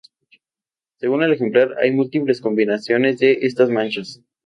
[0.97, 4.19] Según el ejemplar, hay múltiples combinaciones de estas manchas.